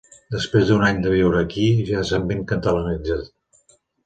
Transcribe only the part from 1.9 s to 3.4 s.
ja s'han ben catalanitzat.